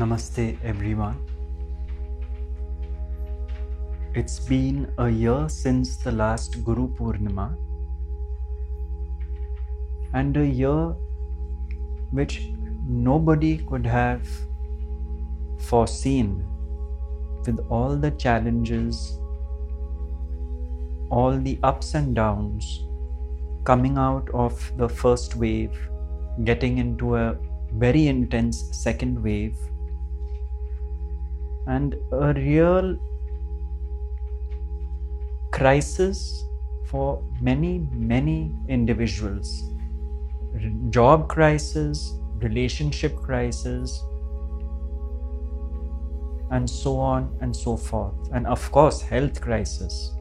[0.00, 1.18] Namaste, everyone.
[4.14, 7.54] It's been a year since the last Guru Purnima,
[10.14, 10.94] and a year
[12.10, 12.48] which
[12.88, 14.26] nobody could have
[15.58, 16.42] foreseen
[17.44, 19.18] with all the challenges,
[21.10, 22.86] all the ups and downs
[23.64, 25.76] coming out of the first wave,
[26.44, 27.36] getting into a
[27.74, 29.54] very intense second wave
[31.66, 32.96] and a real
[35.52, 36.44] crisis
[36.86, 39.62] for many, many individuals.
[40.90, 44.02] Job crisis, relationship crisis,
[46.50, 48.14] and so on and so forth.
[48.32, 50.12] And of course, health crisis.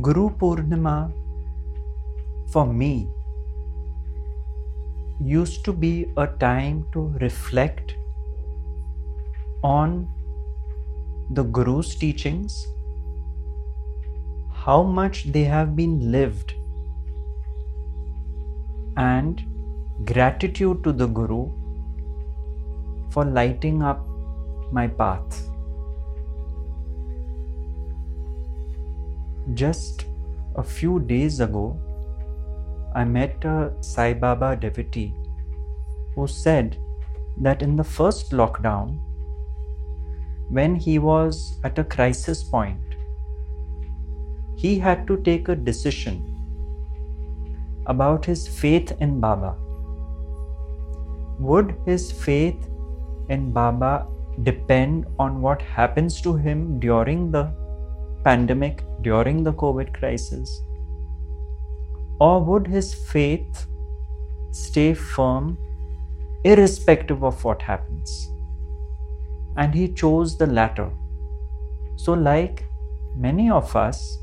[0.00, 1.12] Guru Purnima
[2.48, 3.08] for me
[5.20, 7.94] used to be a time to reflect
[9.62, 10.08] on
[11.30, 12.66] the Guru's teachings,
[14.52, 16.54] how much they have been lived,
[18.96, 19.42] and
[20.04, 21.50] gratitude to the Guru
[23.10, 24.06] for lighting up
[24.70, 25.48] my path.
[29.54, 30.04] Just
[30.56, 31.78] a few days ago,
[33.00, 35.14] I met a Sai Baba devotee
[36.14, 36.78] who said
[37.46, 38.98] that in the first lockdown,
[40.48, 42.94] when he was at a crisis point,
[44.56, 46.22] he had to take a decision
[47.84, 49.54] about his faith in Baba.
[51.38, 52.66] Would his faith
[53.28, 54.06] in Baba
[54.42, 57.52] depend on what happens to him during the
[58.24, 60.62] pandemic, during the COVID crisis?
[62.18, 63.66] Or would his faith
[64.50, 65.58] stay firm
[66.44, 68.30] irrespective of what happens?
[69.56, 70.90] And he chose the latter.
[71.96, 72.64] So, like
[73.16, 74.18] many of us,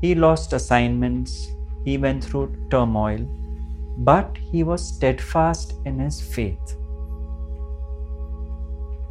[0.00, 1.48] he lost assignments,
[1.84, 3.26] he went through turmoil,
[3.98, 6.76] but he was steadfast in his faith.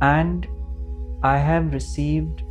[0.02, 0.48] And
[1.24, 2.44] I have received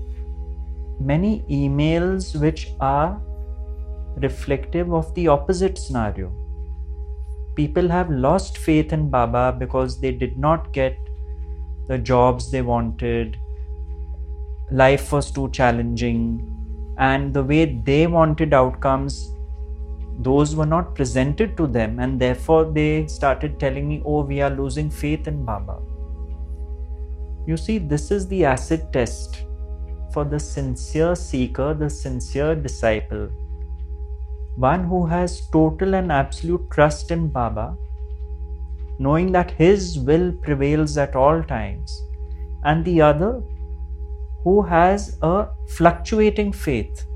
[1.00, 3.20] many emails which are
[4.16, 6.32] reflective of the opposite scenario.
[7.54, 10.96] People have lost faith in Baba because they did not get
[11.88, 13.38] the jobs they wanted,
[14.70, 16.48] life was too challenging,
[16.98, 19.32] and the way they wanted outcomes,
[20.20, 24.50] those were not presented to them, and therefore they started telling me, Oh, we are
[24.50, 25.80] losing faith in Baba.
[27.46, 29.42] You see, this is the acid test
[30.12, 33.30] for the sincere seeker, the sincere disciple
[34.56, 37.76] one who has total and absolute trust in Baba,
[38.98, 42.02] knowing that His will prevails at all times,
[42.64, 43.42] and the other
[44.44, 47.06] who has a fluctuating faith,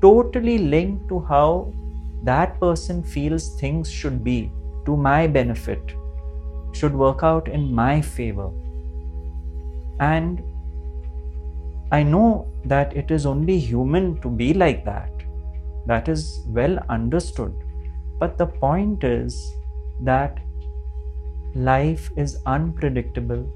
[0.00, 1.72] totally linked to how
[2.22, 4.50] that person feels things should be
[4.86, 5.94] to my benefit,
[6.72, 8.50] should work out in my favor.
[10.00, 10.42] And
[11.92, 15.15] I know that it is only human to be like that
[15.86, 17.54] that is well understood.
[18.18, 19.54] But the point is
[20.02, 20.38] that
[21.54, 23.50] life is unpredictable,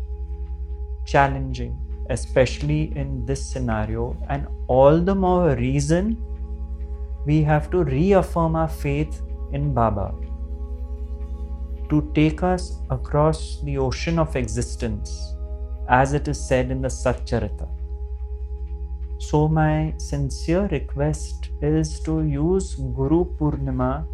[1.06, 6.16] challenging, especially in this scenario, and all the more reason
[7.26, 9.20] we have to reaffirm our faith
[9.52, 10.14] in Baba
[11.90, 15.34] to take us across the ocean of existence,
[15.88, 17.68] as it is said in the Satcharita.
[19.20, 24.06] So, my sincere request is to use Guru Purnima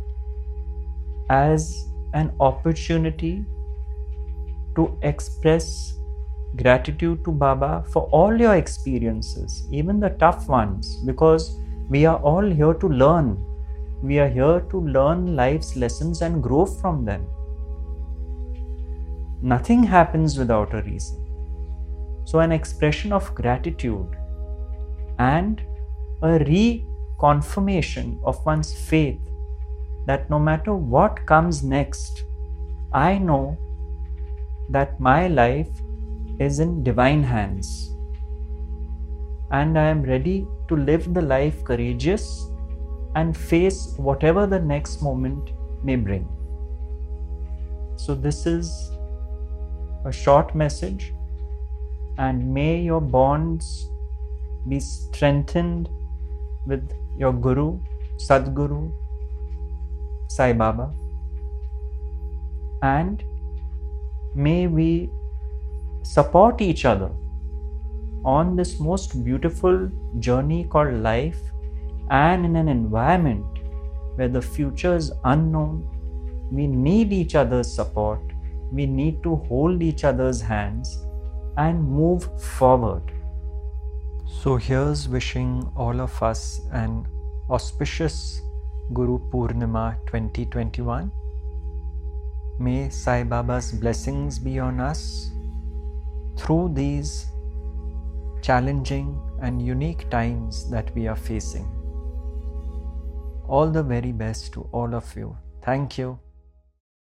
[1.30, 3.44] as an opportunity
[4.74, 5.94] to express
[6.56, 11.56] gratitude to Baba for all your experiences, even the tough ones, because
[11.88, 13.38] we are all here to learn.
[14.02, 17.24] We are here to learn life's lessons and grow from them.
[19.40, 21.24] Nothing happens without a reason.
[22.24, 24.16] So, an expression of gratitude
[25.18, 25.62] and
[26.22, 29.20] a reconfirmation of one's faith
[30.06, 32.24] that no matter what comes next,
[32.92, 33.56] I know
[34.70, 35.68] that my life
[36.38, 37.96] is in divine hands
[39.50, 42.50] and I am ready to live the life courageous
[43.14, 45.50] and face whatever the next moment
[45.82, 46.28] may bring.
[47.96, 48.90] So, this is
[50.04, 51.14] a short message,
[52.18, 53.90] and may your bonds
[54.68, 55.88] be strengthened
[56.66, 57.78] with your Guru,
[58.16, 58.92] Sadguru,
[60.28, 60.92] Sai Baba,
[62.82, 63.22] and
[64.34, 65.10] may we
[66.02, 67.10] support each other
[68.24, 71.38] on this most beautiful journey called life
[72.10, 73.44] and in an environment
[74.16, 75.86] where the future is unknown.
[76.50, 78.20] We need each other's support.
[78.72, 81.06] We need to hold each other's hands
[81.56, 83.12] and move forward.
[84.28, 87.06] So, here's wishing all of us an
[87.48, 88.42] auspicious
[88.92, 91.12] Guru Purnima 2021.
[92.58, 95.30] May Sai Baba's blessings be on us
[96.36, 97.26] through these
[98.42, 101.70] challenging and unique times that we are facing.
[103.46, 105.36] All the very best to all of you.
[105.62, 106.18] Thank you.